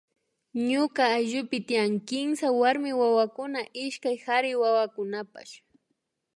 Ñuka 0.69 1.03
ayllupi 1.17 1.57
tian 1.67 1.91
kimsa 2.07 2.47
warmi 2.61 2.91
wawakuna 3.01 3.59
ishkay 3.85 4.17
kari 4.25 4.51
wawakunapash 4.61 5.53